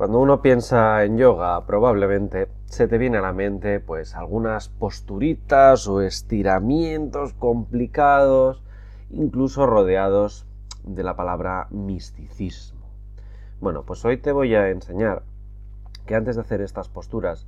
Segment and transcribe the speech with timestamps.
[0.00, 5.86] Cuando uno piensa en yoga, probablemente se te viene a la mente pues algunas posturitas
[5.88, 8.62] o estiramientos complicados,
[9.10, 10.46] incluso rodeados
[10.84, 12.80] de la palabra misticismo.
[13.60, 15.22] Bueno, pues hoy te voy a enseñar
[16.06, 17.46] que antes de hacer estas posturas,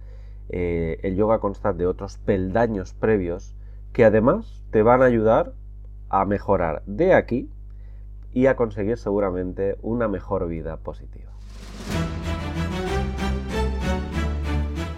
[0.50, 3.56] eh, el yoga consta de otros peldaños previos
[3.94, 5.54] que además te van a ayudar
[6.10, 7.48] a mejorar de aquí
[8.30, 11.31] y a conseguir seguramente una mejor vida positiva.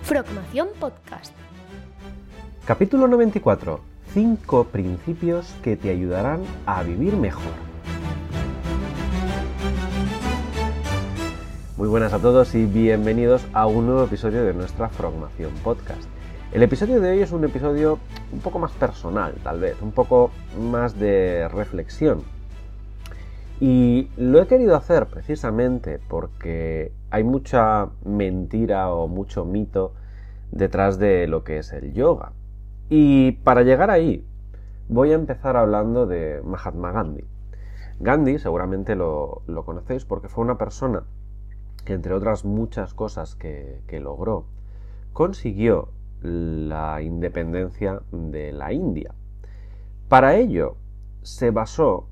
[0.04, 1.32] Frogmación Podcast.
[2.66, 3.80] Capítulo 94.
[4.12, 7.54] 5 principios que te ayudarán a vivir mejor.
[11.78, 16.04] Muy buenas a todos y bienvenidos a un nuevo episodio de nuestra Frogmación Podcast.
[16.52, 17.98] El episodio de hoy es un episodio
[18.30, 20.30] un poco más personal, tal vez, un poco
[20.60, 22.24] más de reflexión.
[23.60, 29.94] Y lo he querido hacer precisamente porque hay mucha mentira o mucho mito
[30.50, 32.32] detrás de lo que es el yoga.
[32.90, 34.26] Y para llegar ahí,
[34.88, 37.24] voy a empezar hablando de Mahatma Gandhi.
[38.00, 41.04] Gandhi seguramente lo, conocéis porque fue una persona
[41.84, 44.46] que, entre otras muchas cosas que, que logró,
[45.12, 45.90] consiguió
[46.22, 49.14] la independencia de la India.
[50.08, 50.76] Para ello,
[51.22, 52.08] se basó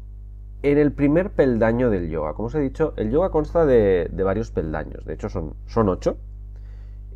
[0.63, 2.35] en el primer peldaño del yoga.
[2.35, 5.05] Como os he dicho, el yoga consta de, varios peldaños.
[5.05, 5.55] De hecho, son,
[5.89, 6.17] ocho.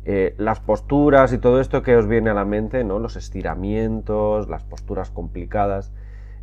[0.05, 2.99] Eh, las posturas y todo esto que os viene a la mente, ¿no?
[2.99, 5.91] Los estiramientos, las posturas complicadas,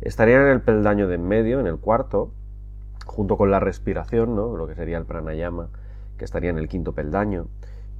[0.01, 2.31] estarían en el peldaño de en medio, en el cuarto,
[3.05, 4.55] junto con la respiración, ¿no?
[4.55, 5.69] Lo que sería el pranayama,
[6.17, 7.47] que estaría en el quinto peldaño.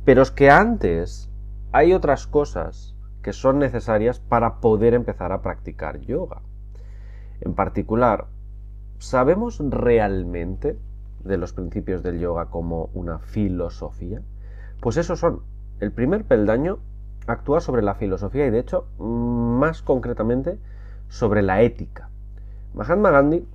[0.03, 1.31] Pero es que antes
[1.72, 6.42] hay otras cosas que son necesarias para poder empezar a practicar yoga.
[7.42, 8.28] En particular,
[9.06, 10.80] ¿Sabemos realmente
[11.23, 14.23] de los principios del yoga como una filosofía?
[14.81, 15.42] Pues esos son.
[15.80, 16.80] El primer peldaño
[17.28, 20.58] actúa sobre la filosofía y de hecho más concretamente
[21.08, 22.10] sobre la ética.
[22.73, 23.48] Mahatma Gandhi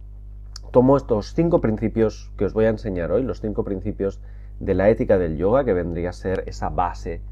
[0.70, 4.20] tomó estos cinco principios que os voy a enseñar hoy, los cinco principios
[4.60, 7.22] de la ética del yoga, que vendría a ser esa base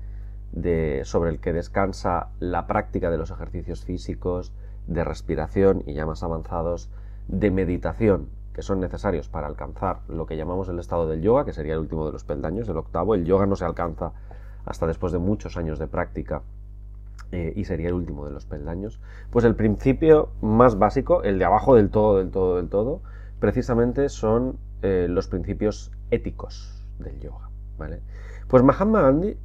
[1.04, 4.52] sobre el que descansa la práctica de los ejercicios físicos,
[4.88, 6.90] de respiración y ya más avanzados
[7.28, 8.28] de meditación
[8.58, 11.78] que son necesarios para alcanzar lo que llamamos el estado del yoga, que sería el
[11.78, 13.14] último de los peldaños, el octavo.
[13.14, 14.12] El yoga no se alcanza
[14.64, 16.42] hasta después de muchos años de práctica
[17.30, 19.00] eh, y sería el último de los peldaños.
[19.30, 23.00] Pues el principio más básico, el de abajo del todo, del todo, del todo,
[23.38, 27.50] precisamente son eh, los principios éticos del yoga.
[27.78, 28.00] ¿vale?
[28.48, 29.36] Pues Mahatma Gandhi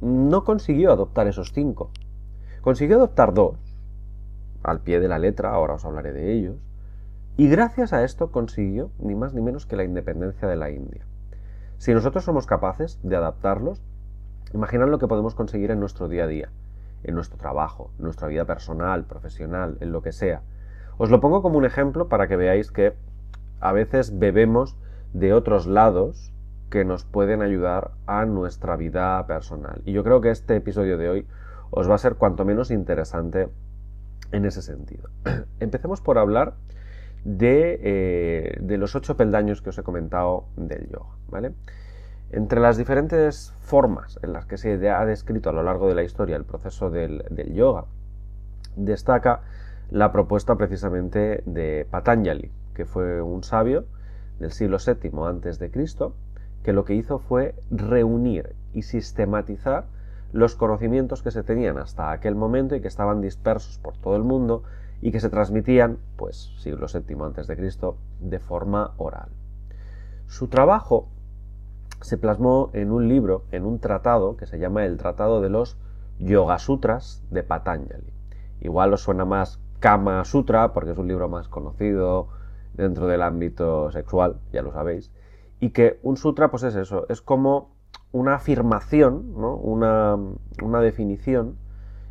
[0.00, 1.90] no consiguió adoptar esos cinco.
[2.60, 3.56] Consiguió adoptar dos,
[4.62, 6.56] al pie de la letra, ahora os hablaré de ellos,
[7.36, 11.04] y gracias a esto consiguió ni más ni menos que la independencia de la India.
[11.78, 13.82] Si nosotros somos capaces de adaptarlos,
[14.52, 16.50] imaginad lo que podemos conseguir en nuestro día a día,
[17.02, 20.42] en nuestro trabajo, en nuestra vida personal, profesional, en lo que sea.
[20.96, 22.94] Os lo pongo como un ejemplo para que veáis que
[23.60, 24.76] a veces bebemos
[25.12, 26.32] de otros lados
[26.70, 29.82] que nos pueden ayudar a nuestra vida personal.
[29.84, 31.26] Y yo creo que este episodio de hoy
[31.70, 33.48] os va a ser cuanto menos interesante
[34.32, 35.10] en ese sentido.
[35.60, 36.54] Empecemos por hablar
[37.26, 41.16] eh, de, los ocho peldaños que os he comentado del yoga.
[41.30, 41.52] ¿vale?
[42.30, 46.02] Entre las diferentes formas en las que se ha descrito a lo largo de la
[46.02, 47.24] historia el proceso del,
[47.54, 47.86] yoga,
[48.76, 49.40] destaca
[49.90, 53.84] la propuesta precisamente de Patanjali, que fue un sabio
[54.38, 56.14] del siglo VII antes de Cristo,
[56.62, 59.86] que lo que hizo fue reunir y sistematizar
[60.32, 64.24] los conocimientos que se tenían hasta aquel momento y que estaban dispersos por todo el
[64.24, 64.64] mundo
[65.00, 67.46] y que se transmitían, pues siglo VII antes
[68.20, 69.28] de forma oral.
[70.26, 71.08] Su trabajo
[72.00, 75.76] se plasmó en un libro, en un tratado que se llama el Tratado de los
[76.18, 78.12] Yoga Sutras de Patanjali.
[78.60, 82.28] Igual os suena más Kama Sutra porque es un libro más conocido
[82.74, 85.12] dentro del ámbito sexual, ya lo sabéis,
[85.60, 87.74] y que un sutra pues es eso, es como
[88.12, 90.16] una afirmación, una,
[90.62, 91.56] una definición,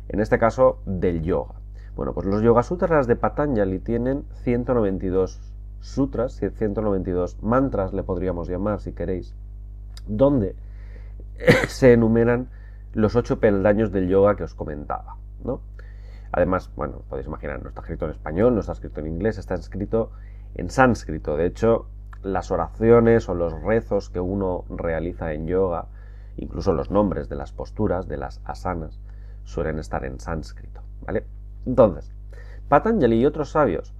[0.08, 1.54] en este caso, del yoga.
[1.96, 5.40] Bueno, pues los Yoga Sutras de Patanjali tienen 192
[5.80, 9.34] sutras, 192 mantras le podríamos llamar si queréis,
[10.06, 10.56] donde
[11.68, 12.48] se enumeran
[12.94, 15.60] los ocho peldaños del yoga que os comentaba, ¿no?
[16.32, 19.54] Además, bueno, podéis imaginar, no está escrito en español, no está escrito en inglés, está
[19.54, 20.10] escrito
[20.56, 21.36] en sánscrito.
[21.36, 21.86] De hecho,
[22.22, 25.86] las oraciones o los rezos que uno realiza en yoga,
[26.36, 29.00] incluso los nombres de las posturas, de las asanas,
[29.44, 31.24] suelen estar en sánscrito, ¿vale?
[31.66, 32.12] Entonces,
[32.68, 33.94] Patanjali y otros sabios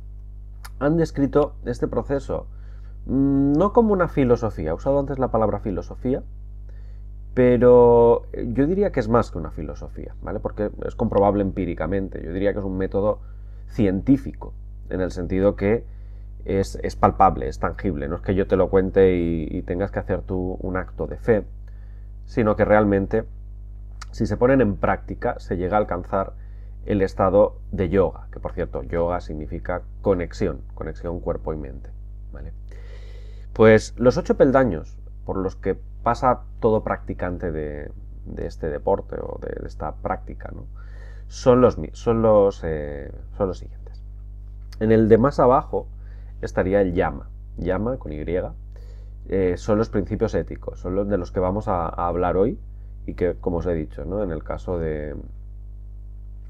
[0.79, 2.47] han descrito este proceso
[3.07, 6.23] mm, no como una filosofía, he usado antes la palabra filosofía,
[7.35, 10.39] pero yo diría que es más que una filosofía, ¿vale?
[10.39, 12.23] Porque es comprobable empíricamente.
[12.23, 13.21] Yo diría que es un método
[13.67, 14.55] científico,
[14.89, 15.85] en el sentido que
[16.45, 18.09] es, palpable, es tangible.
[18.09, 21.17] No es que yo te lo cuente y, tengas que hacer tú un acto de
[21.17, 21.45] fe,
[22.25, 23.25] sino que realmente,
[24.13, 26.35] si se ponen en práctica, se llega a alcanzar
[26.87, 31.91] el estado de yoga, que por cierto, yoga significa conexión, conexión cuerpo y mente.
[32.33, 32.53] ¿vale?
[33.53, 37.91] Pues los ocho peldaños por los que pasa todo practicante de,
[38.37, 40.67] este deporte o de, esta práctica, ¿no?
[41.29, 44.03] son, los, son, los, eh, son los siguientes.
[44.81, 45.87] En el de más abajo
[46.43, 48.25] estaría el yama, yama con Y,
[49.29, 52.59] eh, son los principios éticos, son los de los que vamos a, hablar hoy
[53.07, 54.23] y que, como os he dicho, ¿no?
[54.23, 55.15] en el caso de,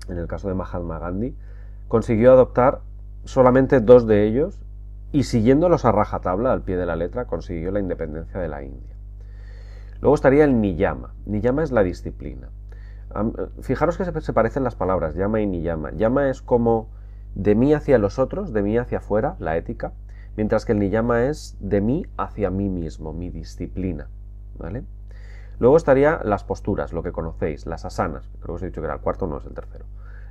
[0.09, 1.37] en el caso de Mahatma Gandhi,
[1.89, 2.81] consiguió adoptar
[3.25, 4.61] solamente dos de ellos
[5.13, 8.97] y siguiéndolos a rajatabla al pie de la letra consiguió la independencia de la India.
[10.01, 11.15] Luego estaría el niyama.
[11.25, 12.49] Niyama es la disciplina.
[13.61, 15.93] Fijaros que se parecen las palabras yama y niyama.
[15.93, 16.89] Yama es como
[17.35, 19.93] de mí hacia los otros, de mí hacia afuera, la ética,
[20.37, 24.09] mientras que el niyama es de mí hacia mí mismo, mi disciplina.
[24.59, 24.83] ¿Vale?
[25.59, 28.87] Luego estaría las posturas, lo que conocéis, las asanas, creo que os he dicho que
[28.87, 29.85] era el cuarto, no es el tercero.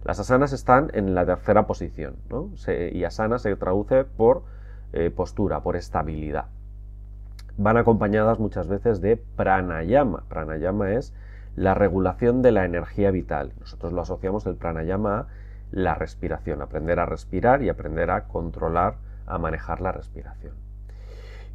[0.04, 2.50] Las asanas están en la tercera posición, ¿no?
[2.92, 4.44] y asana se traduce por
[4.92, 6.48] eh, postura, por estabilidad.
[7.58, 10.24] Van acompañadas muchas veces de pranayama.
[10.28, 11.14] Pranayama es
[11.56, 13.54] la regulación de la energía vital.
[13.60, 15.28] Nosotros lo asociamos el pranayama a
[15.72, 20.54] la respiración, aprender a respirar y aprender a controlar, a manejar la respiración.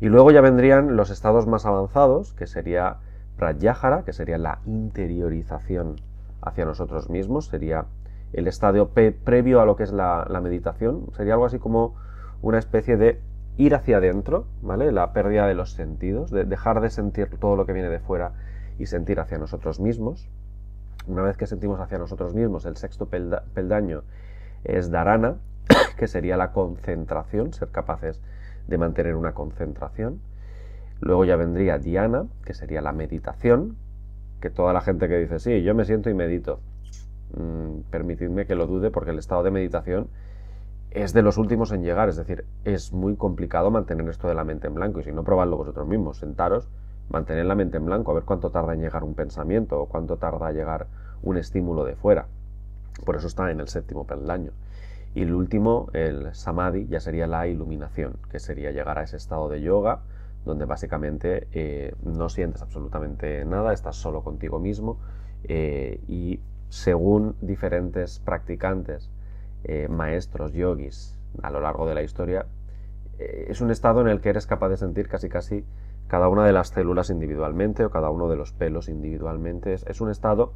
[0.01, 2.97] Y luego ya vendrían los estados más avanzados, que sería
[3.39, 5.97] Pratyahara, que sería la interiorización
[6.43, 7.87] hacia nosotros mismos, sería
[8.33, 11.97] el estadio previo a lo que es la, meditación, sería algo así como
[12.43, 13.21] una especie de
[13.57, 14.93] ir hacia adentro, ¿vale?
[14.93, 18.33] La pérdida de los sentidos, de dejar de sentir todo lo que viene de fuera
[18.79, 20.29] y sentir hacia nosotros mismos.
[21.07, 24.03] Una vez que sentimos hacia nosotros mismos, el sexto peldaño
[24.65, 25.37] es dharana,
[25.97, 28.21] que sería la concentración, ser capaces
[28.67, 30.21] de mantener una concentración.
[31.01, 33.77] Luego ya vendría Diana, que sería la meditación,
[34.41, 36.61] que toda la gente que dice, sí, yo me siento y medito.
[37.37, 40.09] Mm, permitidme que lo dude porque el estado de meditación
[40.91, 44.45] es de los últimos en llegar, es decir, es muy complicado mantener esto de la
[44.45, 46.69] mente en blanco y si no probadlo vosotros mismos, sentaros,
[47.11, 50.17] mantener la mente en blanco, a ver cuánto tarda en llegar un pensamiento o cuánto
[50.17, 50.87] tarda en llegar
[51.23, 52.27] un estímulo de fuera.
[53.05, 54.53] Por eso está en el séptimo peldaño.
[55.15, 59.49] Y el último, el samadhi, ya sería la iluminación, que sería llegar a ese estado
[59.49, 60.01] de yoga
[60.49, 64.99] donde básicamente eh, no sientes absolutamente nada, estás solo contigo mismo
[65.45, 69.11] eh, y según diferentes practicantes,
[69.65, 72.47] eh, maestros, yogis a lo largo de la historia,
[73.19, 75.65] es un estado en el que eres capaz de sentir casi casi
[76.07, 79.75] cada una de las células individualmente o cada uno de los pelos individualmente.
[79.75, 80.53] Es, un estado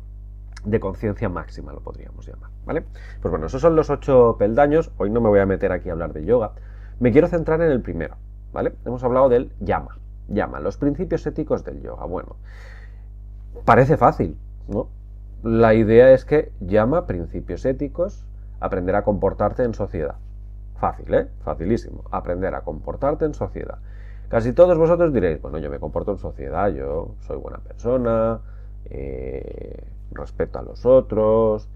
[0.65, 2.85] de conciencia máxima, lo podríamos llamar, ¿vale?
[3.21, 4.93] Pues bueno, esos son los ocho peldaños.
[4.97, 6.53] Hoy no me voy a meter aquí a hablar de yoga.
[7.00, 8.17] Me quiero centrar en el primero,
[8.52, 8.75] ¿vale?
[8.84, 12.04] Hemos hablado del yama, yama, los principios éticos del yoga.
[12.04, 12.37] Bueno,
[13.64, 14.37] parece fácil,
[14.69, 14.88] ¿no?
[15.43, 18.25] La idea es que llama principios éticos,
[18.60, 20.14] aprender a comportarte en sociedad.
[20.76, 21.28] Fácil, ¿eh?
[21.44, 22.04] Facilísimo.
[22.10, 23.78] Aprender a comportarte en sociedad.
[24.28, 28.40] Casi todos vosotros diréis, bueno, yo me comporto en sociedad, yo soy buena persona,
[28.87, 31.68] eh, respeto a los otros,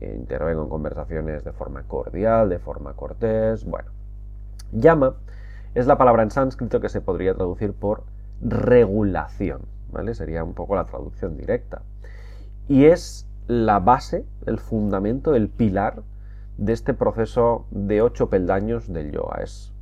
[0.00, 3.64] eh, intervengo en conversaciones de forma cordial, de forma cortés.
[3.64, 3.90] Bueno,
[4.72, 5.14] llama
[5.74, 8.04] es la palabra en sánscrito que se podría traducir por
[8.40, 10.14] regulación, ¿vale?
[10.14, 11.82] Sería un poco la traducción directa.
[12.68, 16.02] Y es la base, el fundamento, el pilar
[16.56, 19.42] de este proceso de ocho peldaños del yoga.
[19.42, 19.72] Es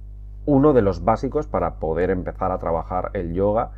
[0.46, 3.72] uno de los básicos para poder empezar a trabajar el yoga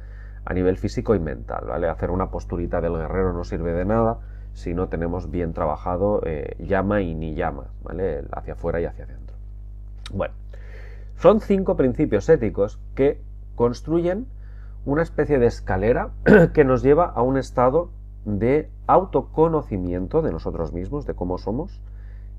[0.45, 1.89] a nivel físico y mental, ¿vale?
[1.89, 4.19] Hacer una posturita del guerrero no sirve de nada
[4.53, 8.25] si no tenemos bien trabajado eh, llama y ni llama, ¿vale?
[8.31, 9.37] Hacia afuera y hacia adentro.
[10.13, 10.35] Bueno,
[11.17, 13.21] son cinco principios éticos que
[13.55, 14.27] construyen
[14.85, 16.11] una especie de escalera
[16.53, 17.91] que nos lleva a un estado
[18.25, 21.81] de autoconocimiento de nosotros mismos, de cómo somos,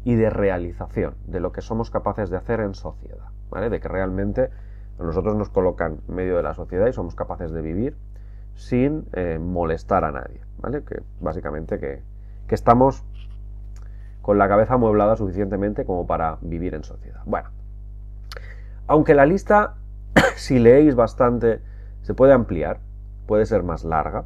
[0.04, 3.70] y de realización, de lo que somos capaces de hacer en sociedad, ¿vale?
[3.70, 4.52] De que realmente
[5.00, 7.98] nosotros nos colocan en medio de la sociedad y somos capaces de vivir
[8.54, 10.84] sin eh, molestar a nadie, ¿vale?
[10.84, 12.04] Que básicamente que,
[12.48, 13.04] que estamos
[14.22, 17.22] con la cabeza amueblada suficientemente como para vivir en sociedad.
[17.26, 17.50] Bueno,
[18.88, 19.76] aunque la lista,
[20.36, 21.62] si leéis bastante,
[22.02, 22.80] se puede ampliar,
[23.26, 24.26] puede ser más larga,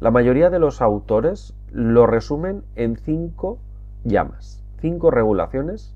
[0.00, 3.58] la mayoría de los autores lo resumen en cinco
[4.04, 5.94] llamas, cinco regulaciones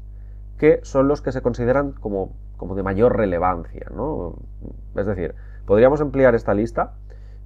[0.59, 3.87] que son los que se consideran como, como de mayor relevancia.
[3.95, 4.37] ¿no?
[4.95, 5.35] Es decir,
[5.67, 6.93] podríamos ampliar esta lista,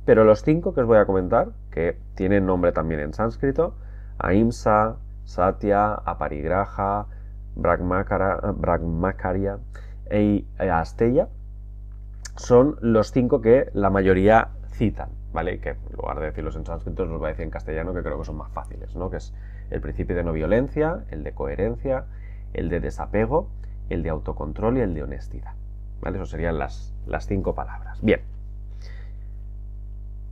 [0.04, 3.74] pero los cinco que os voy a comentar, que que tiene nombre también en sánscrito,
[4.18, 7.06] Ahimsa, Satya, Aparigraha,
[7.54, 9.58] Brahmakarya
[10.10, 11.28] e Asteya,
[12.36, 15.60] son los cinco que la mayoría citan, ¿vale?
[15.60, 18.18] Que en lugar de decirlos en sánscrito los va a decir en castellano, que creo
[18.18, 19.10] que son más fáciles, ¿no?
[19.10, 19.34] Que es
[19.70, 22.04] el principio de no violencia, el de coherencia,
[22.54, 23.48] el de desapego,
[23.88, 25.54] el de autocontrol y el de honestidad.
[26.00, 26.18] ¿Vale?
[26.18, 28.00] Eso serían las, las cinco palabras.
[28.02, 28.20] Bien.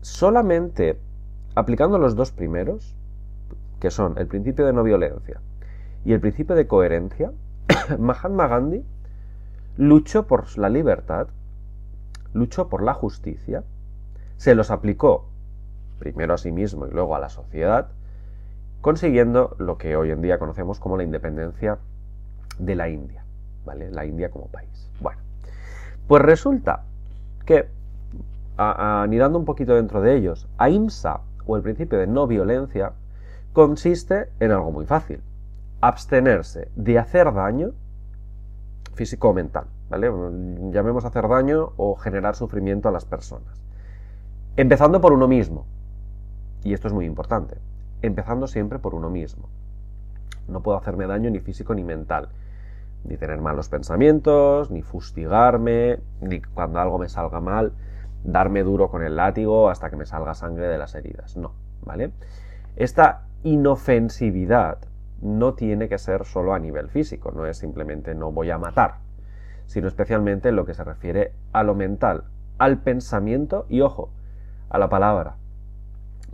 [0.01, 0.99] Solamente
[1.57, 2.95] aplicando los dos primeros,
[3.81, 5.41] que son el principio de no violencia
[6.05, 7.33] y el principio de coherencia,
[7.99, 8.85] Mahatma Gandhi
[9.77, 11.29] luchó por la libertad,
[12.33, 13.63] luchó por la justicia,
[14.37, 15.27] se los aplicó
[15.99, 17.89] primero a sí mismo y luego a la sociedad,
[18.81, 21.79] consiguiendo lo que hoy en día conocemos como la independencia
[22.59, 23.25] de la India,
[23.65, 23.91] ¿vale?
[23.91, 24.91] La India como país.
[25.01, 25.21] Bueno,
[26.07, 26.85] pues resulta
[27.45, 27.69] que,
[28.57, 32.93] anidando un poquito dentro de ellos, AIMSA, o el principio de no violencia,
[33.53, 35.23] consiste en algo muy fácil,
[35.81, 37.73] abstenerse de hacer daño
[38.97, 40.11] físico o mental, ¿vale?
[40.73, 43.63] Llamemos hacer daño o generar sufrimiento a las personas.
[44.57, 45.67] Empezando por uno mismo.
[46.65, 47.59] Y esto es muy importante.
[48.03, 49.49] Empezando siempre por uno mismo.
[50.49, 52.31] No puedo hacerme daño ni físico ni mental
[53.09, 57.73] ni tener malos pensamientos, ni fustigarme, ni cuando algo me salga mal,
[58.25, 61.37] darme duro con el látigo hasta que me salga sangre de las heridas.
[61.37, 61.53] No,
[61.85, 62.13] ¿vale?
[62.77, 64.79] Esta inofensividad
[65.21, 68.99] no tiene que ser solo a nivel físico, no es simplemente no voy a matar,
[69.67, 72.25] sino especialmente en lo que se refiere a lo mental,
[72.59, 74.11] al pensamiento y, ojo,
[74.69, 75.37] a la palabra.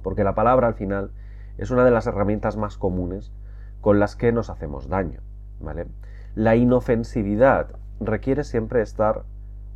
[0.02, 1.10] Porque la palabra al final
[1.58, 3.32] es una de las herramientas más comunes
[3.80, 5.20] con las que nos hacemos daño,
[5.60, 5.86] ¿vale?
[6.34, 7.68] La inofensividad
[8.00, 9.22] requiere siempre estar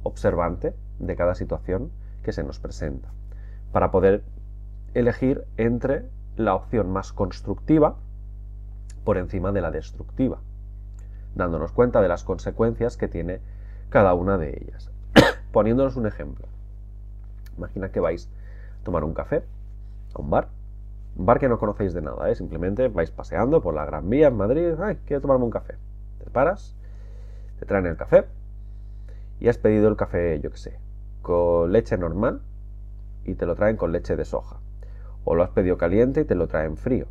[0.02, 1.90] observante de cada situación
[2.22, 3.08] que se nos presenta,
[3.72, 4.22] para poder
[4.94, 7.96] elegir entre la opción más constructiva
[9.06, 10.40] por encima de la destructiva,
[11.34, 13.40] dándonos cuenta de las consecuencias que tiene
[13.88, 14.90] cada una de ellas.
[15.52, 16.46] Poniéndonos un ejemplo.
[17.56, 18.28] Imagina que vais
[18.82, 19.44] a tomar un café
[20.12, 20.48] a un bar,
[21.16, 22.34] un bar que no conocéis de nada, ¿eh?
[22.34, 25.76] simplemente vais paseando por la Gran Vía en Madrid, ay, quiero tomarme un café
[26.26, 26.75] te paras,
[27.60, 28.26] te traen el café
[29.38, 30.78] y has pedido el café, yo que sé,
[31.22, 32.42] con leche normal
[33.25, 34.56] y te lo traen con leche de soja.
[35.25, 37.06] O lo has pedido caliente y te lo traen frío.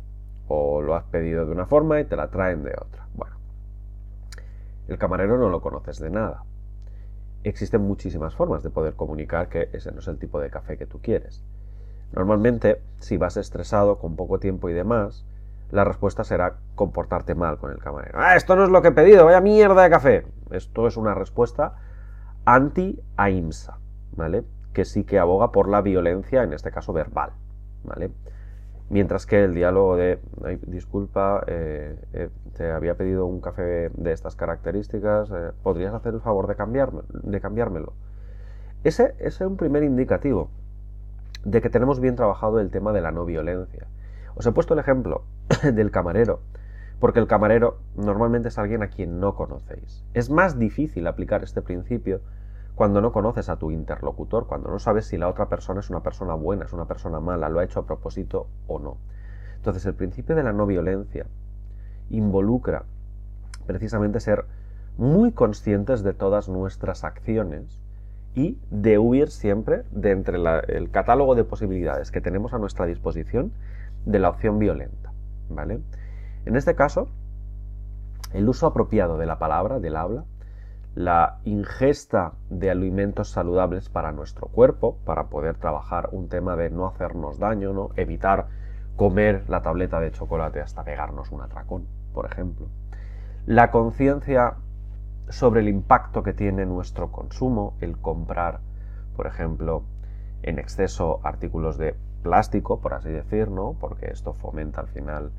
[0.48, 3.06] O lo has pedido de una forma y te la traen de otra.
[3.14, 3.36] Bueno,
[4.88, 6.44] el camarero no lo conoces de nada.
[7.44, 10.86] Existen muchísimas formas de poder comunicar que ese no es el tipo de café que
[10.86, 11.42] tú quieres.
[12.12, 15.24] Normalmente, si vas estresado, con poco tiempo y demás,
[15.70, 18.18] la respuesta será comportarte mal con el camarero.
[18.20, 20.26] Ah, esto no es lo que he pedido, vaya mierda de café.
[20.50, 21.74] Esto es una respuesta
[22.44, 23.78] anti-AIMSA,
[24.12, 24.44] ¿vale?
[24.72, 27.32] Que sí que aboga por la violencia, en este caso verbal,
[27.82, 28.10] ¿vale?
[28.88, 30.20] Mientras que el diálogo de,
[30.66, 36.20] disculpa, eh, eh, te había pedido un café de estas características, eh, ¿podrías hacer el
[36.20, 37.94] favor de, cambiarme, de cambiármelo?
[38.84, 40.50] Ese, ese es un primer indicativo
[41.44, 43.86] de que tenemos bien trabajado el tema de la no violencia.
[44.36, 45.24] Os he puesto el ejemplo
[45.74, 46.40] del camarero,
[47.00, 50.04] porque el camarero normalmente es alguien a quien no conocéis.
[50.14, 52.20] Es más difícil aplicar este principio
[52.76, 56.02] cuando no conoces a tu interlocutor, cuando no sabes si la otra persona es una
[56.02, 58.98] persona buena, es una persona mala, lo ha hecho a propósito o no.
[59.56, 61.26] Entonces el principio de la no violencia
[62.10, 62.84] involucra
[63.66, 64.44] precisamente ser
[64.98, 67.80] muy conscientes de todas nuestras acciones
[68.34, 73.52] y de huir siempre de entre el catálogo de posibilidades que tenemos a nuestra disposición
[74.04, 75.12] de la opción violenta.
[75.48, 75.80] ¿vale?
[76.44, 77.08] En este caso,
[78.34, 80.24] el uso apropiado de la palabra, del habla,
[80.96, 86.86] la ingesta de alimentos saludables para nuestro cuerpo, para poder trabajar un tema de no
[86.86, 87.90] hacernos daño, ¿no?
[87.96, 88.46] evitar
[88.96, 92.68] comer la tableta de chocolate hasta pegarnos un atracón, por ejemplo.
[93.44, 94.54] La conciencia
[95.28, 98.60] sobre el impacto que tiene nuestro consumo, el comprar,
[99.16, 99.82] por ejemplo,
[100.42, 105.30] en exceso artículos de plástico, por así decir, Porque esto fomenta al final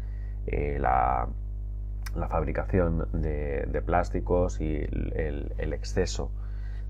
[0.45, 1.27] eh, la,
[2.27, 6.31] fabricación de, plásticos y el, exceso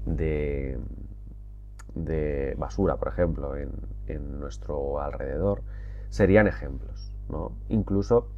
[0.05, 0.79] de,
[1.93, 5.61] de, basura, por ejemplo, en, nuestro alrededor,
[6.09, 7.51] serían ejemplos, ¿no?
[7.67, 8.29] Incluso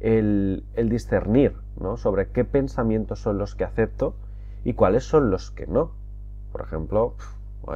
[0.00, 1.56] el, discernir
[1.96, 4.14] sobre qué pensamientos son los que acepto
[4.62, 5.92] y cuáles son los que no.
[6.52, 7.16] Por ejemplo,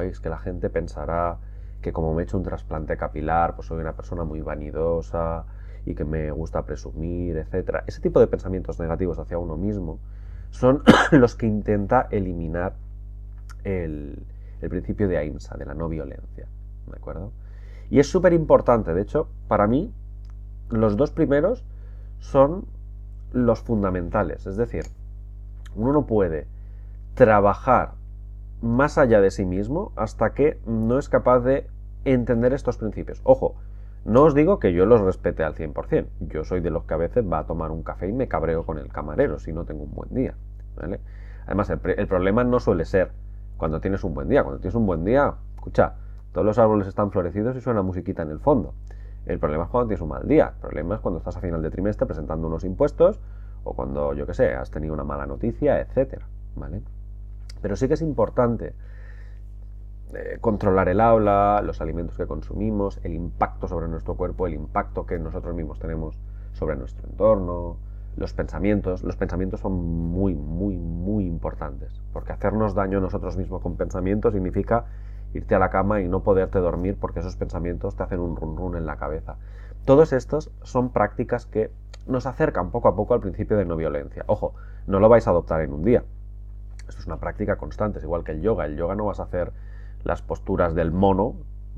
[0.01, 1.39] es que la gente pensará
[1.81, 5.45] que como me he hecho un trasplante capilar, pues soy una persona muy vanidosa
[5.87, 7.83] y que me gusta presumir, etc.
[7.87, 9.99] Ese tipo de pensamientos negativos hacia uno mismo
[10.51, 12.73] son los que intenta eliminar
[13.63, 14.21] el,
[14.59, 16.45] principio de AIMSA, de la no violencia.
[16.87, 17.31] ¿De acuerdo?
[17.89, 19.93] Y es súper importante, de hecho, para mí,
[20.69, 21.63] los dos primeros
[22.19, 22.65] son
[23.31, 24.45] los fundamentales.
[24.45, 24.83] Es decir,
[25.73, 26.47] uno no puede
[27.13, 27.93] trabajar
[28.61, 31.65] más allá de sí mismo hasta que no es capaz de
[32.03, 33.21] entender estos principios.
[33.23, 33.55] Ojo,
[34.05, 36.07] no os digo que yo los respete al 100%.
[36.21, 38.65] Yo soy de los que a veces va a tomar un café y me cabreo
[38.65, 40.33] con el camarero si no tengo un buen día.
[41.45, 43.11] Además, el, el, problema no suele ser
[43.57, 44.43] cuando tienes un buen día.
[44.43, 45.95] Cuando tienes un buen día, escucha,
[46.31, 48.73] todos los árboles están florecidos y suena musiquita en el fondo.
[49.25, 50.53] El problema es cuando tienes un mal día.
[50.55, 53.19] El problema es cuando estás a final de trimestre presentando unos impuestos
[53.63, 56.25] o cuando, yo qué sé, has tenido una mala noticia, etcétera.
[56.55, 56.81] ¿Vale?
[57.61, 58.73] Pero sí que es importante
[60.13, 65.05] eh, controlar el aula, los alimentos que consumimos, el impacto sobre nuestro cuerpo, el impacto
[65.05, 66.17] que nosotros mismos tenemos
[66.53, 67.77] sobre nuestro entorno,
[68.15, 69.03] los pensamientos.
[69.03, 74.33] Los pensamientos son muy, muy, muy importantes, porque hacernos daño a nosotros mismos con pensamientos
[74.33, 74.85] significa
[75.33, 78.57] irte a la cama y no poderte dormir porque esos pensamientos te hacen un run
[78.57, 79.35] run en la cabeza.
[79.85, 81.71] Todos estos son prácticas que
[82.07, 84.23] nos acercan poco a poco al principio de no violencia.
[84.27, 84.53] Ojo,
[84.87, 86.03] no lo vais a adoptar en un día.
[86.87, 88.65] Esto es una práctica constante, es igual que el yoga.
[88.65, 89.51] El yoga no vas a hacer
[90.03, 91.35] las posturas del mono,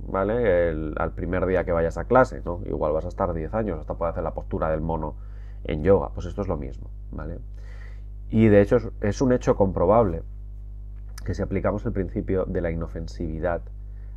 [0.08, 0.94] ¿vale?
[0.98, 2.62] al primer día que vayas a clase, ¿no?
[2.66, 5.16] Igual vas a estar 10 años hasta poder hacer la postura del mono
[5.64, 6.10] en yoga.
[6.14, 7.40] Pues esto es lo mismo, ¿vale?
[8.30, 10.24] Y de hecho es un hecho comprobable
[11.26, 13.62] que si aplicamos el principio de la inofensividad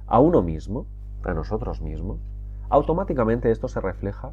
[0.07, 0.87] a uno mismo,
[1.25, 2.19] a nosotros mismos,
[2.69, 4.33] automáticamente esto se refleja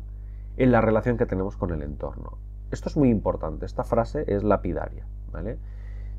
[0.57, 2.37] en la relación que tenemos con el entorno.
[2.71, 5.57] Esto es muy importante, esta frase es lapidaria, ¿vale?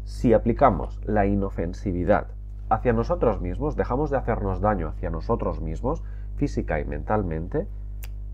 [0.05, 2.29] Si aplicamos la inofensividad
[2.71, 6.03] hacia nosotros mismos, dejamos de hacernos daño hacia nosotros mismos,
[6.37, 7.67] física y mentalmente,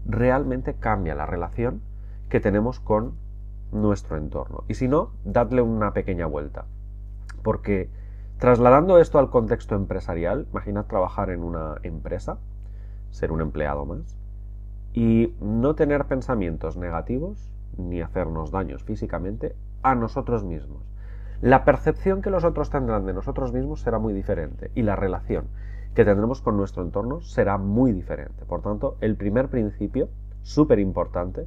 [0.05, 1.81] realmente cambia la relación
[2.29, 3.15] que tenemos con
[3.73, 4.65] nuestro entorno.
[4.69, 6.67] Y si no, dadle una pequeña vuelta.
[7.43, 7.91] Porque
[8.39, 12.39] trasladando esto al contexto empresarial, imaginad trabajar en una empresa,
[13.11, 14.17] ser un empleado más,
[14.93, 20.83] y no tener pensamientos negativos ni hacernos daños físicamente a nosotros mismos.
[21.43, 25.47] La percepción que los otros tendrán de nosotros mismos será muy diferente y la relación
[25.95, 28.45] que tendremos con nuestro entorno será muy diferente.
[28.45, 30.09] Por tanto, el primer principio,
[30.43, 31.47] súper importante,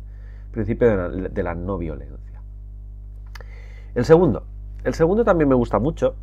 [0.51, 2.41] principio de la, no violencia.
[3.95, 4.43] El segundo.
[4.83, 6.15] El segundo también me gusta mucho.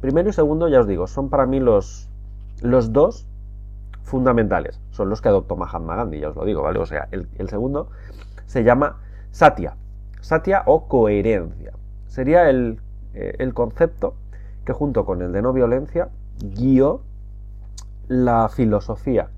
[0.00, 2.08] Primero y segundo, ya os digo, son para mí los,
[2.62, 3.26] los dos
[4.02, 4.80] fundamentales.
[4.90, 6.78] Son los que adoptó Mahatma Gandhi, ya os lo digo, ¿vale?
[6.78, 7.90] O sea, el, el segundo
[8.46, 8.98] se llama
[9.30, 9.76] Satya.
[10.20, 11.72] Satya o coherencia.
[12.08, 12.80] Sería el
[13.14, 14.14] eh, el concepto
[14.64, 17.02] que junto con el de no violencia guió
[18.08, 19.30] la filosofía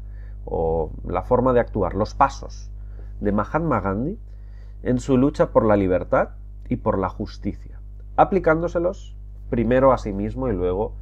[0.44, 2.70] o la forma de actuar, los pasos
[3.20, 4.18] de Mahatma Gandhi
[4.82, 6.30] en su lucha por la libertad
[6.68, 7.78] y por la justicia,
[8.16, 9.16] aplicándoselos
[9.50, 10.94] primero a sí mismo y luego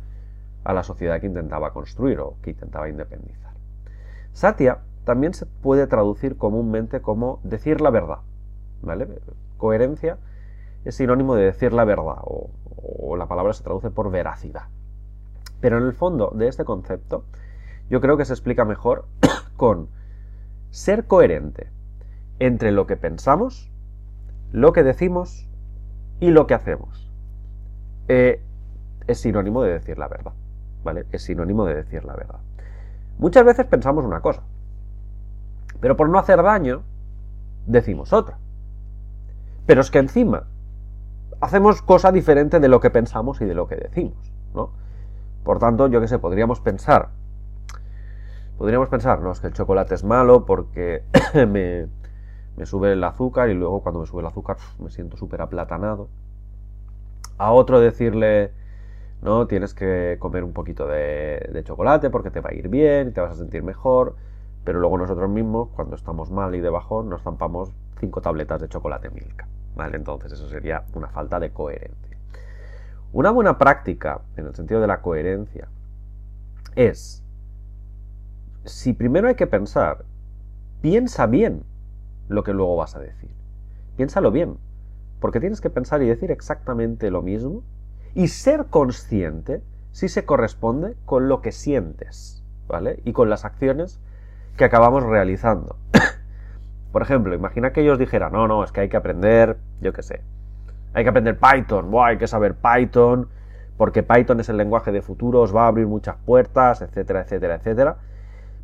[0.64, 3.52] a la sociedad que intentaba construir o que intentaba independizar.
[4.32, 8.18] Satya también se puede traducir comúnmente como decir la verdad,
[8.82, 9.08] ¿vale?
[9.56, 10.18] Coherencia
[10.84, 12.50] es sinónimo de decir la verdad, o,
[13.16, 14.68] la palabra se traduce por veracidad.
[15.60, 17.24] Pero en el fondo de este concepto,
[17.88, 19.06] yo creo que se explica mejor
[19.56, 19.88] con
[20.70, 21.68] ser coherente
[22.38, 23.70] entre lo que pensamos,
[24.52, 25.48] lo que decimos
[26.20, 27.10] y lo que hacemos.
[28.08, 28.40] Eh,
[29.06, 30.32] es sinónimo de decir la verdad,
[30.84, 31.06] ¿vale?
[31.12, 32.40] Es sinónimo de decir la verdad.
[33.18, 34.42] Muchas veces pensamos una cosa,
[35.80, 36.82] pero por no hacer daño,
[37.66, 38.38] decimos otra.
[39.66, 40.44] Pero es que encima
[41.40, 44.70] hacemos cosa diferente de lo que pensamos y de lo que decimos, ¿no?
[45.44, 47.08] Por tanto, yo qué sé, podríamos pensar,
[48.58, 51.02] podríamos pensar, no, es que el chocolate es malo porque
[51.34, 51.88] me,
[52.56, 56.08] me, sube el azúcar y luego cuando me sube el azúcar me siento súper aplatanado.
[57.38, 58.52] A otro decirle,
[59.22, 63.12] no, tienes que comer un poquito de, chocolate porque te va a ir bien y
[63.12, 64.14] te vas a sentir mejor,
[64.64, 68.68] pero luego nosotros mismos, cuando estamos mal y de bajón, nos zampamos cinco tabletas de
[68.68, 69.46] chocolate Milka.
[69.86, 72.16] Entonces eso sería una falta de coherencia.
[73.12, 75.68] Una buena práctica, en el sentido de la coherencia,
[76.76, 77.24] es,
[78.64, 80.04] si primero hay que pensar,
[80.80, 81.64] piensa bien
[82.28, 83.30] lo que luego vas a decir.
[83.96, 84.58] Piénsalo bien,
[85.20, 87.62] porque tienes que pensar y decir exactamente lo mismo
[88.14, 89.62] y ser consciente
[89.92, 93.00] si se corresponde con lo que sientes, ¿vale?
[93.04, 94.00] Y con las acciones
[94.56, 95.76] que acabamos realizando.
[96.92, 100.02] Por ejemplo, imagina que ellos dijeran, no, no, es que hay que aprender, yo qué
[100.02, 100.22] sé,
[100.92, 103.28] hay que aprender Python, hay que saber Python,
[103.76, 107.54] porque Python es el lenguaje de futuro, os va a abrir muchas puertas, etcétera, etcétera,
[107.54, 107.96] etcétera.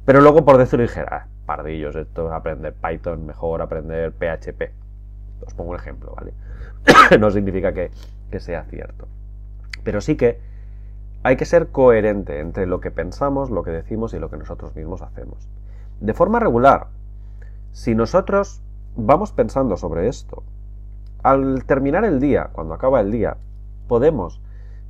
[0.05, 4.73] Pero luego por decirlo dijera, ah, pardillos, esto es aprender Python, mejor aprender PHP.
[5.47, 6.33] Os pongo un ejemplo, ¿vale?
[7.21, 7.91] no significa que,
[8.31, 9.09] que sea cierto.
[9.85, 10.41] Pero sí que
[11.23, 14.75] hay que ser coherente entre lo que pensamos, lo que decimos y lo que nosotros
[14.77, 15.49] mismos hacemos.
[16.01, 16.89] de forma regular.
[17.77, 18.63] Si nosotros
[18.97, 20.43] vamos pensando sobre esto,
[21.23, 23.37] al terminar el día, cuando acaba el día,
[23.87, 24.41] podemos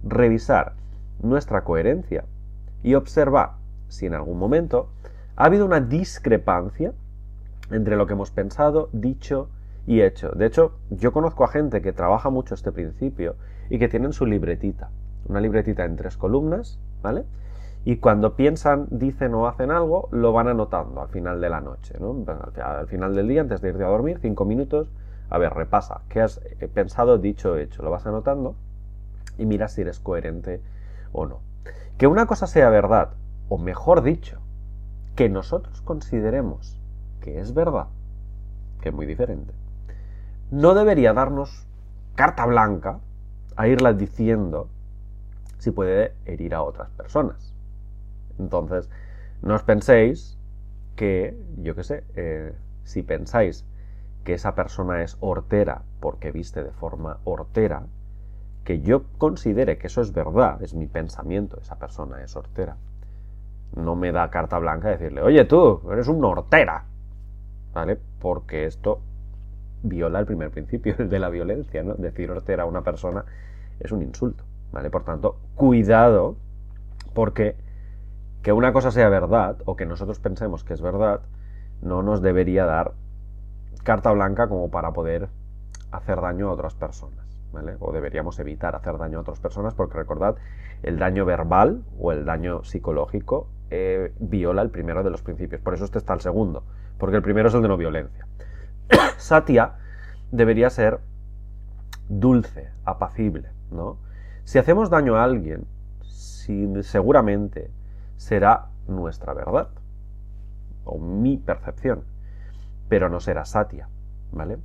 [0.05, 0.75] revisar
[1.21, 2.25] nuestra coherencia
[2.85, 3.55] y observar
[3.89, 4.89] si en algún momento
[5.35, 6.93] ha habido una discrepancia
[7.73, 9.49] entre lo que hemos pensado, dicho
[9.89, 10.31] y hecho.
[10.31, 13.35] De hecho, yo conozco a gente que trabaja mucho este principio
[13.69, 14.91] y que tienen su libretita,
[15.27, 17.25] una libretita en tres columnas, ¿vale?
[17.87, 21.95] Y cuando piensan, dicen o hacen algo, lo van anotando al final de la noche,
[22.01, 22.17] ¿no?
[22.61, 24.91] Al final del día, antes de irte a dormir, cinco minutos,
[25.31, 27.85] a ver, repasa, ¿qué has eh, pensado, dicho hecho?
[27.85, 28.57] Lo vas anotando
[29.39, 30.61] y mira si eres coherente
[31.13, 31.39] o no.
[31.97, 33.11] Que una cosa sea verdad,
[33.49, 34.41] o mejor dicho,
[35.15, 36.81] que nosotros consideremos
[37.21, 37.87] que es verdad,
[38.81, 39.53] que es muy diferente,
[40.51, 41.69] no debería darnos
[42.17, 42.99] carta blanca
[43.55, 44.71] a irla diciendo
[45.59, 47.56] si puede herir a otras personas.
[48.39, 48.91] Entonces,
[49.43, 50.39] no os penséis
[50.97, 53.67] que, yo qué sé, eh, si pensáis
[54.25, 57.85] que esa persona es hortera porque viste de forma hortera,
[58.65, 62.77] que yo considere que eso es verdad, es mi pensamiento, esa persona es hortera.
[63.77, 66.85] No me da carta blanca decirle, oye tú, eres un hortera,
[67.73, 67.99] ¿vale?
[68.19, 69.01] Porque esto
[69.83, 71.95] viola el primer principio, de la violencia, ¿no?
[71.95, 73.25] Decir hortera a una persona
[73.79, 74.91] es un insulto, ¿vale?
[74.91, 76.37] Por tanto, cuidado,
[77.15, 77.55] porque
[78.47, 81.21] que una cosa sea verdad, o que nosotros pensemos que es verdad,
[81.83, 82.93] no nos debería dar
[83.83, 85.29] carta blanca como para poder
[85.91, 87.27] hacer daño a otras personas.
[87.81, 90.37] O deberíamos evitar hacer daño a otras personas porque recordad,
[90.85, 95.61] el daño verbal o el daño psicológico eh, viola el primero de los principios.
[95.61, 96.63] Por eso este está el segundo,
[96.99, 98.29] porque el primero es el de no violencia.
[99.17, 99.75] Satya
[100.31, 101.01] debería ser
[102.09, 103.99] dulce, apacible, ¿no?
[104.45, 105.67] Si hacemos daño a alguien,
[106.83, 107.73] seguramente
[108.17, 109.69] será nuestra verdad
[110.85, 112.05] o mi percepción,
[112.89, 113.89] pero no será Satya,
[114.33, 114.59] ¿vale?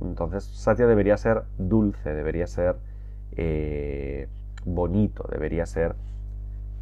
[0.00, 2.76] Entonces, Satya debería ser dulce, debería ser
[3.32, 4.28] eh,
[4.64, 5.94] bonito, debería ser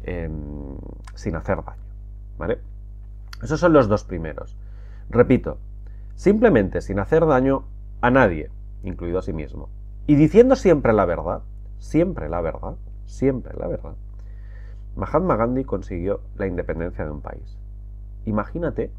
[0.03, 0.77] em,
[1.15, 1.81] sin hacer daño.
[2.37, 2.59] ¿Vale?
[3.41, 4.55] Esos son los dos primeros.
[5.09, 5.57] Repito,
[6.15, 7.65] simplemente sin hacer daño
[8.01, 8.51] a nadie,
[8.83, 9.69] incluido a sí mismo.
[10.05, 11.41] Y diciendo siempre la verdad,
[11.79, 12.75] siempre la verdad,
[13.05, 13.95] siempre la verdad.
[14.97, 17.57] Mahatma Gandhi consiguió la independencia de un país.
[18.25, 18.91] Imagínate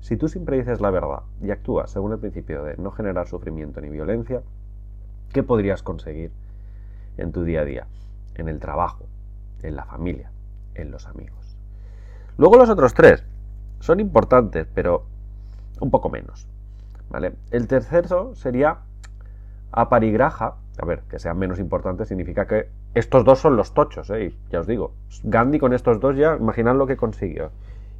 [0.00, 3.80] si tú siempre dices la verdad y actúas según el principio de no generar sufrimiento
[3.80, 4.42] ni violencia,
[5.32, 6.30] ¿qué podrías conseguir
[7.16, 7.86] en tu día a día?
[8.36, 9.06] En el trabajo,
[9.62, 10.30] en la familia,
[10.74, 11.56] en los amigos.
[12.36, 13.24] Luego los otros tres
[13.80, 15.06] son importantes, pero
[15.80, 16.46] un poco menos.
[17.10, 17.34] ¿vale?
[17.50, 18.78] El tercero sería
[19.72, 20.56] aparigraja.
[20.80, 24.34] A ver, que sean menos importantes significa que estos dos son los tochos, ¿eh?
[24.50, 24.94] ya os digo.
[25.24, 27.50] Gandhi con estos dos ya, imaginad lo que consiguió.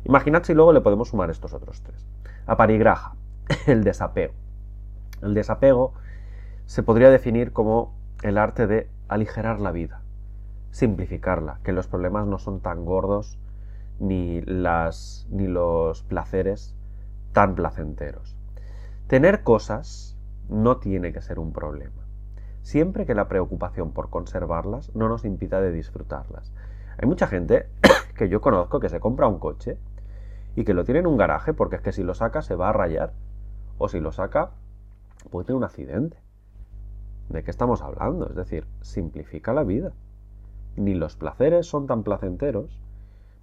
[0.04, 2.06] Imaginad si luego le podemos sumar estos otros tres.
[2.46, 3.14] Aparigraja,
[3.66, 4.34] el desapego.
[5.22, 5.94] El desapego
[6.66, 10.00] se podría definir como el arte de aligerar la vida,
[10.70, 13.38] simplificarla, que los problemas no son tan gordos
[13.98, 16.74] ni, las, ni los placeres
[17.32, 18.36] tan placenteros.
[19.08, 20.16] Tener cosas
[20.48, 22.03] no tiene que ser un problema,
[22.64, 26.50] siempre que la preocupación por conservarlas no nos impida de disfrutarlas.
[26.98, 27.68] Hay mucha gente
[28.16, 29.78] que yo conozco que se compra un coche
[30.56, 32.70] y que lo tiene en un garaje porque es que si lo saca se va
[32.70, 33.12] a rayar
[33.76, 34.52] o si lo saca
[35.30, 36.16] puede tener un accidente.
[37.28, 38.28] ¿De qué estamos hablando?
[38.28, 39.92] Es decir, simplifica la vida.
[40.76, 42.80] Ni los placeres son tan placenteros,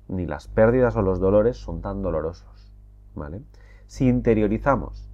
[0.08, 2.74] ni las pérdidas o los dolores son tan dolorosos.
[3.14, 3.42] ¿Vale?
[3.86, 5.08] Si interiorizamos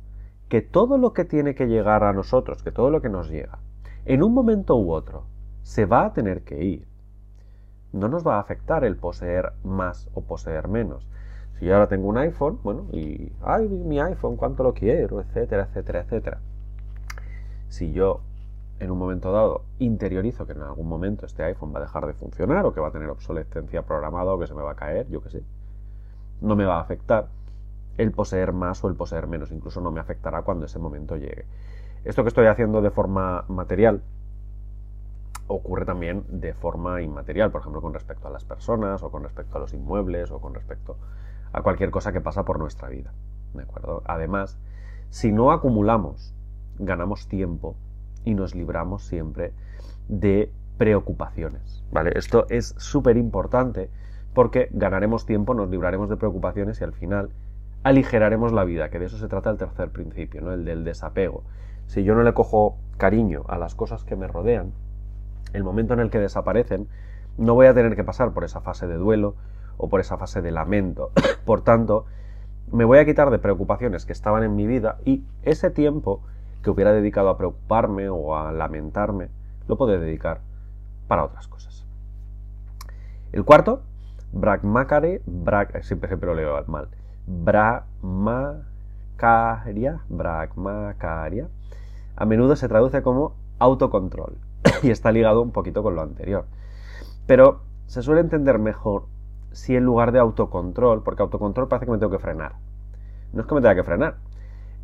[0.47, 3.59] que todo lo que tiene que llegar a nosotros, que todo lo que nos llega,
[4.07, 5.25] en un momento u otro,
[5.63, 6.87] se va a tener que ir,
[7.91, 11.05] no nos va a afectar el poseer más o poseer menos,
[11.59, 15.63] si yo ahora tengo un iPhone, bueno, y, ay, mi iPhone, cuánto lo quiero, etcétera,
[15.63, 16.39] etcétera, etcétera.
[17.67, 18.21] Si yo
[18.79, 22.13] en un momento dado interiorizo que en algún momento este iPhone va a dejar de
[22.13, 25.09] funcionar o que va a tener obsolescencia programada o que se me va a caer,
[25.09, 25.43] yo qué sé,
[26.39, 27.27] no me va a afectar
[27.97, 31.45] el poseer más o el poseer menos, incluso no me afectará cuando ese momento llegue.
[32.07, 34.01] Esto que estoy haciendo de forma material
[35.47, 39.57] ocurre también de forma inmaterial, por ejemplo, con respecto a las personas o con respecto
[39.57, 40.95] a los inmuebles o con respecto
[41.51, 43.11] a cualquier cosa que pasa por nuestra vida.
[43.53, 44.03] ¿De acuerdo?
[44.05, 44.57] Además,
[45.09, 46.33] si no acumulamos,
[46.79, 47.75] ganamos tiempo
[48.23, 49.51] y nos libramos siempre
[50.07, 51.83] de preocupaciones.
[51.91, 52.13] ¿Vale?
[52.15, 53.89] Esto es súper importante
[54.33, 57.31] porque ganaremos tiempo, nos libraremos de preocupaciones y al final
[57.83, 60.53] aligeraremos la vida, que de eso se trata el tercer principio, ¿no?
[60.53, 61.43] el del desapego.
[61.87, 64.71] Si yo no le cojo cariño a las cosas que me rodean,
[65.53, 66.87] el momento en el que desaparecen,
[67.37, 69.35] no voy a tener que pasar por esa fase de duelo,
[69.77, 71.11] o por esa fase de lamento.
[71.45, 72.05] por tanto,
[72.71, 76.21] me voy a quitar de preocupaciones que estaban en mi vida y ese tiempo
[76.61, 79.29] que hubiera dedicado a preocuparme o a lamentarme,
[79.67, 80.41] lo puedo dedicar
[81.07, 81.85] para otras cosas.
[83.31, 83.83] El cuarto,
[84.33, 85.21] Brahmacare,
[85.81, 86.89] siempre, siempre lo leo mal,
[87.27, 91.47] Brahmacharya, Brahmacharya,
[92.17, 94.37] a menudo se traduce como autocontrol
[94.83, 96.45] y está ligado un poquito con lo anterior.
[97.27, 99.05] Pero se suele entender mejor
[99.51, 102.53] si en lugar de autocontrol, porque autocontrol parece que me tengo que frenar.
[103.33, 104.15] No es que me tenga que frenar,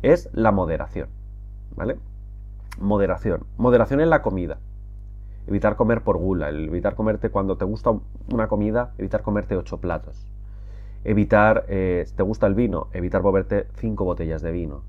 [0.02, 1.08] es la moderación.
[1.74, 1.98] ¿Vale?
[2.78, 3.44] Moderación.
[3.56, 4.58] Moderación en la comida.
[5.46, 7.92] Evitar comer por gula, evitar comerte cuando te gusta
[8.32, 10.26] una comida, evitar comerte ocho platos.
[11.02, 14.82] Evitar, eh, te gusta el vino, evitar beberte cinco botellas de vino.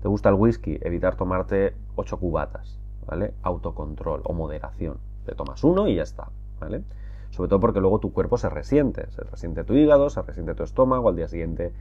[0.00, 3.34] Te gusta el whisky, evitar tomarte ocho cubatas, ¿vale?
[3.42, 4.98] Autocontrol o moderación.
[5.26, 6.28] Te tomas uno y ya está,
[6.60, 6.84] ¿vale?
[7.30, 10.62] Sobre todo porque luego tu cuerpo se resiente, se resiente tu hígado, se resiente tu
[10.62, 11.72] estómago, al día siguiente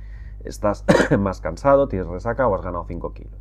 [0.43, 0.83] estás
[1.19, 3.39] más cansado, tienes resaca o has ganado 5 kilos.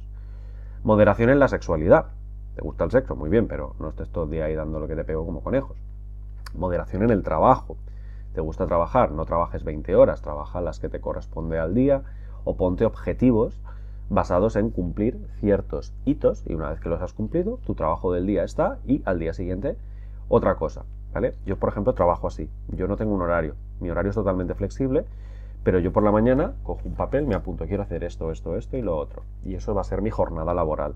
[0.85, 2.07] Moderación en la sexualidad.
[2.55, 3.17] ¿Te gusta el sexo?
[3.17, 5.43] Muy bien, pero no estés todo el día ahí dando lo que te pego como
[5.43, 5.77] conejos.
[6.55, 7.77] Moderación en el trabajo.
[8.35, 9.13] ¿Te gusta trabajar?
[9.13, 12.03] No trabajes 20 horas, trabaja las que te corresponde al día
[12.45, 13.61] o ponte objetivos
[14.09, 18.27] basados en cumplir ciertos hitos y una vez que los has cumplido, tu trabajo del
[18.27, 19.77] día está y al día siguiente
[20.29, 20.85] otra cosa.
[21.13, 21.35] ¿vale?
[21.47, 22.49] Yo, por ejemplo, trabajo así.
[22.69, 23.55] Yo no tengo un horario.
[23.81, 25.05] Mi horario es totalmente flexible
[25.67, 28.77] pero yo por la mañana cojo un papel, me apunto, quiero hacer esto, esto, esto
[28.77, 29.25] y lo otro.
[29.45, 30.95] Y eso va a ser mi jornada laboral.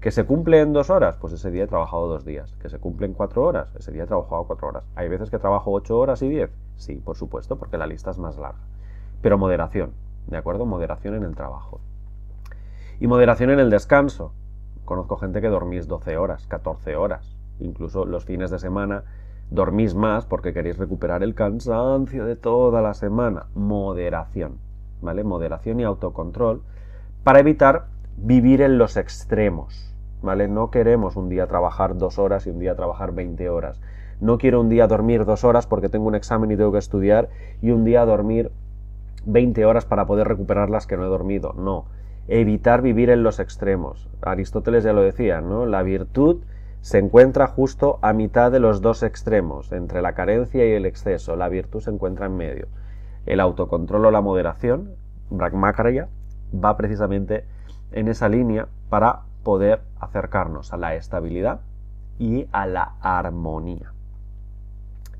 [0.00, 1.16] ¿Que se cumple en dos horas?
[1.16, 2.54] Pues ese día he trabajado dos días.
[2.62, 3.74] ¿Que se cumple en cuatro horas?
[3.74, 4.84] Ese día he trabajado cuatro horas.
[4.94, 6.52] ¿Hay veces que trabajo ocho horas y diez?
[6.76, 8.60] Sí, por supuesto, porque la lista es más larga.
[9.22, 9.90] Pero moderación,
[10.28, 10.66] ¿de acuerdo?
[10.66, 11.80] Moderación en el trabajo.
[13.00, 14.32] Y moderación en el descanso.
[14.84, 17.36] Conozco gente que dormís 12 horas, 14 horas.
[17.58, 19.04] Incluso los fines de semana
[19.50, 23.46] Dormís más porque queréis recuperar el cansancio de toda la semana.
[23.54, 24.58] Moderación,
[25.00, 25.22] ¿vale?
[25.22, 26.62] Moderación y autocontrol
[27.22, 30.48] para evitar vivir en los extremos, ¿vale?
[30.48, 33.80] No queremos un día trabajar dos horas y un día trabajar 20 horas.
[34.20, 37.28] No quiero un día dormir dos horas porque tengo un examen y tengo que estudiar
[37.62, 38.50] y un día dormir
[39.26, 41.52] 20 horas para poder recuperar las que no he dormido.
[41.52, 41.84] No.
[42.28, 44.08] Evitar vivir en los extremos.
[44.22, 45.66] Aristóteles ya lo decía, ¿no?
[45.66, 46.42] La virtud
[46.80, 51.36] se encuentra justo a mitad de los dos extremos, entre la carencia y el exceso.
[51.36, 52.68] La virtud se encuentra en medio.
[53.26, 54.94] El autocontrol o la moderación,
[55.30, 56.08] Brahmacharya,
[56.52, 57.44] va precisamente
[57.92, 61.60] en esa línea para poder acercarnos a la estabilidad
[62.18, 63.92] y a la armonía.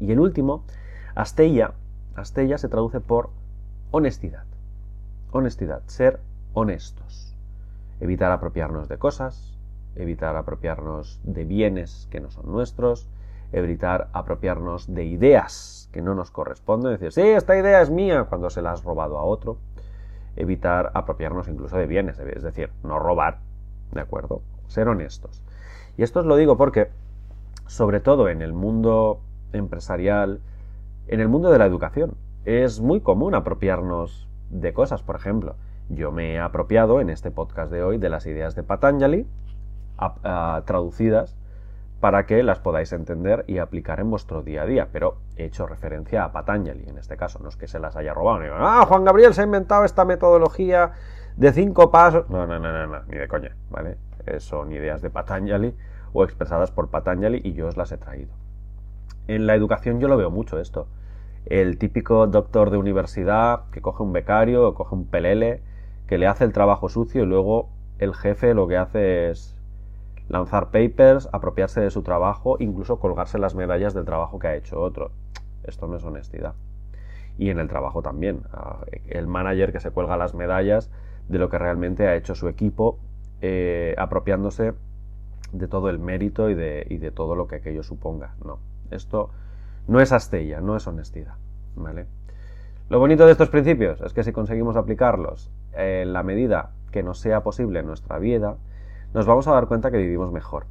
[0.00, 0.64] Y el último,
[1.14, 1.72] Asteya,
[2.14, 3.30] Asteya se traduce por
[3.90, 4.44] honestidad.
[5.32, 6.20] Honestidad, ser
[6.56, 7.36] honestos.
[8.00, 9.54] Evitar apropiarnos de cosas,
[9.94, 13.10] evitar apropiarnos de bienes que no son nuestros,
[13.52, 18.48] evitar apropiarnos de ideas que no nos corresponden, decir, sí, esta idea es mía cuando
[18.48, 19.58] se la has robado a otro,
[20.34, 23.38] evitar apropiarnos incluso de bienes, es decir, no robar,
[23.92, 24.40] ¿de acuerdo?
[24.66, 25.42] Ser honestos.
[25.98, 26.88] Y esto os lo digo porque,
[27.66, 29.20] sobre todo en el mundo
[29.52, 30.40] empresarial,
[31.06, 32.14] en el mundo de la educación,
[32.46, 35.56] es muy común apropiarnos de cosas, por ejemplo,
[35.88, 39.26] yo me he apropiado en este podcast de hoy de las ideas de Patanjali,
[40.64, 41.36] traducidas
[42.00, 44.88] para que las podáis entender y aplicar en vuestro día a día.
[44.92, 48.12] Pero he hecho referencia a Patanjali en este caso, no es que se las haya
[48.12, 48.40] robado.
[48.40, 50.92] Ni, ah, Juan Gabriel se ha inventado esta metodología
[51.36, 52.28] de cinco pasos.
[52.28, 53.96] No, no, no, no, no ni de coña, ¿vale?
[54.26, 55.74] Eh, son ideas de Patanjali
[56.12, 58.34] o expresadas por Patanjali y yo os las he traído.
[59.28, 60.88] En la educación yo lo veo mucho esto.
[61.46, 65.62] El típico doctor de universidad que coge un becario o coge un pelele,
[66.06, 69.56] que le hace el trabajo sucio y luego el jefe lo que hace es
[70.28, 74.80] lanzar papers, apropiarse de su trabajo, incluso colgarse las medallas del trabajo que ha hecho
[74.80, 75.10] otro.
[75.64, 76.54] Esto no es honestidad.
[77.38, 78.42] Y en el trabajo también.
[78.52, 80.90] Ah, el manager que se cuelga las medallas
[81.28, 82.98] de lo que realmente ha hecho su equipo,
[83.40, 84.74] eh, apropiándose
[85.52, 88.34] de todo el mérito y de, y de, todo lo que aquello suponga.
[88.44, 88.58] No,
[88.90, 89.30] esto
[89.86, 91.34] no es astella, no es honestidad.
[91.76, 92.06] ¿vale?
[92.88, 97.18] Lo bonito de estos principios es que si conseguimos aplicarlos en la medida que nos
[97.18, 98.58] sea posible en nuestra vida,
[99.12, 100.66] nos vamos a dar cuenta que vivimos mejor,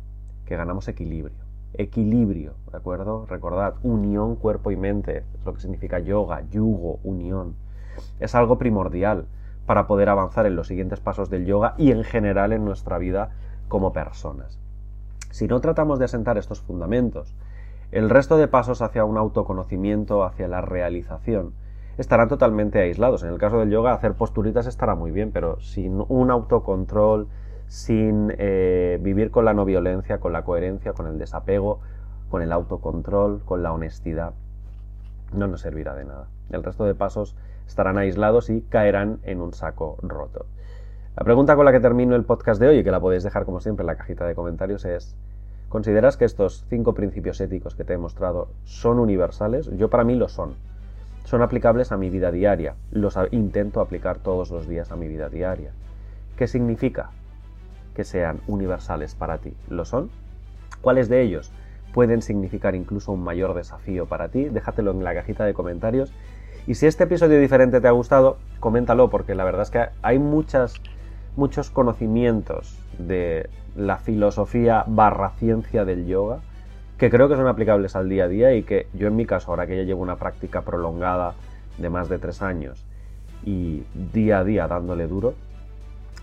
[0.45, 1.35] que ganamos equilibrio.
[1.73, 3.25] Equilibrio, ¿de acuerdo?
[3.25, 7.55] Recordad, unión cuerpo y mente, es lo que significa yoga, yugo, unión.
[8.21, 9.25] Es algo primordial
[9.65, 13.31] para poder avanzar en los siguientes pasos del yoga y en general en nuestra vida
[13.67, 14.57] como personas.
[15.31, 17.35] Si no tratamos de asentar estos fundamentos,
[17.91, 21.51] el resto de pasos hacia un autoconocimiento, hacia la realización,
[21.97, 23.23] estarán totalmente aislados.
[23.23, 27.27] En el caso del yoga, hacer posturitas estará muy bien, pero sin un autocontrol,
[27.67, 31.79] sin eh, vivir con la no violencia, con la coherencia, con el desapego,
[32.29, 34.33] con el autocontrol, con la honestidad,
[35.33, 36.27] no nos servirá de nada.
[36.49, 37.35] El resto de pasos
[37.67, 40.45] estarán aislados y caerán en un saco roto.
[41.17, 43.45] La pregunta con la que termino el podcast de hoy, y que la podéis dejar
[43.45, 45.15] como siempre en la cajita de comentarios, es
[45.69, 49.69] ¿consideras que estos cinco principios éticos que te he mostrado son universales?
[49.77, 50.55] Yo para mí lo son.
[51.25, 52.75] Son aplicables a mi vida diaria.
[52.91, 55.71] Los intento aplicar todos los días a mi vida diaria.
[56.37, 57.09] ¿Qué significa
[57.95, 59.53] que sean universales para ti?
[59.67, 60.11] ¿Lo son?
[60.81, 61.51] ¿Cuáles de ellos
[61.95, 64.49] pueden significar incluso un mayor desafío para ti?
[64.49, 66.13] Déjatelo en la cajita de comentarios.
[66.67, 70.19] Y si este episodio diferente te ha gustado, coméntalo porque la verdad es que hay
[70.19, 70.75] muchas,
[71.35, 76.41] muchos conocimientos de la filosofía barra ciencia del yoga
[76.97, 79.51] que creo que son aplicables al día a día y que yo en mi caso,
[79.51, 81.35] ahora que ya llevo una práctica prolongada
[81.77, 82.85] de más de tres años
[83.43, 85.33] y día a día dándole duro,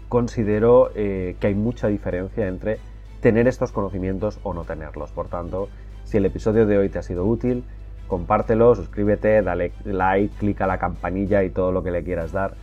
[0.08, 2.78] considero eh, que hay mucha diferencia entre
[3.20, 5.10] tener estos conocimientos o no tenerlos.
[5.12, 5.68] Por tanto,
[6.04, 7.64] si el episodio de hoy te ha sido útil,
[8.08, 12.54] compártelo, suscríbete, dale like, clica la campanilla y todo lo que le quieras dar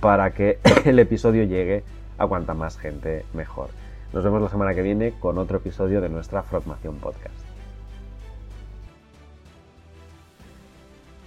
[0.00, 1.84] para que el episodio llegue
[2.18, 3.70] a cuanta más gente mejor.
[4.12, 7.43] Nos vemos la semana que viene con otro episodio de nuestra Frogmación Podcast.